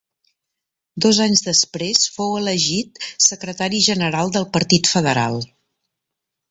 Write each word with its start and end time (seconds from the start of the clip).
Dos 1.05 1.19
anys 1.25 1.43
després 1.49 2.07
fou 2.15 2.33
elegit 2.39 2.99
secretari 3.29 3.83
general 3.93 4.35
del 4.39 4.53
partit 4.59 4.95
federal. 4.97 5.41